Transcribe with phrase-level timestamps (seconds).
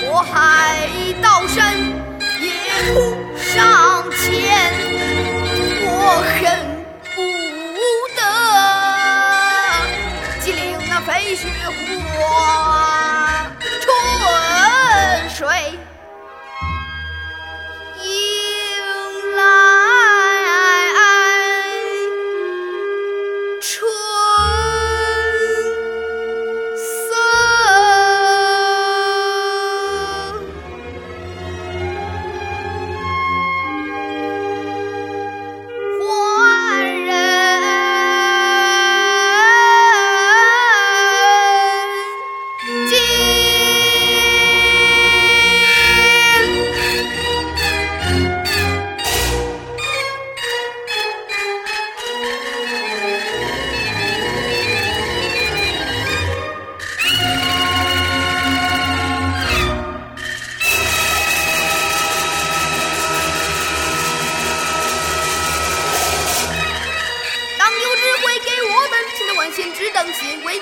[0.00, 0.88] 火海
[1.22, 1.76] 刀山，
[2.40, 2.46] 也
[2.92, 2.92] 不
[3.36, 4.22] 上前，
[5.84, 5.88] 我
[6.34, 6.40] 恨
[7.14, 7.18] 不
[8.16, 8.20] 得
[10.40, 11.42] 激灵那飞雪
[12.16, 12.20] 花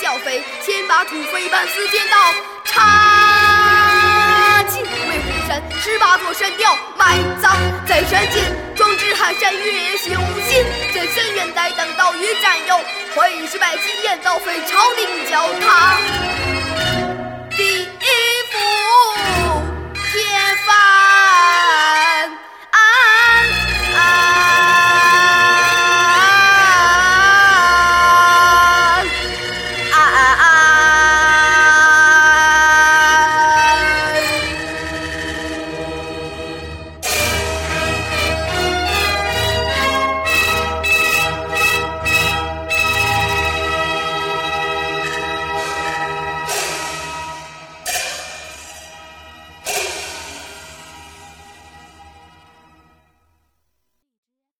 [0.00, 2.16] 剿匪，先把土匪办死捡到，
[2.64, 4.82] 插进。
[4.82, 4.88] 为
[5.18, 7.56] 虎山，十八座神雕埋葬
[7.86, 8.55] 在山间，
[8.86, 10.10] 壮志寒山月修
[10.48, 12.78] 心，真神元代等到与战友，
[13.16, 15.85] 会师拜金燕，倒废朝廷教他。